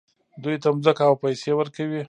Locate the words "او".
1.09-1.15